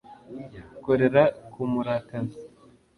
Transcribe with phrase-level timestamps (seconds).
[0.83, 2.39] korera kumurakaza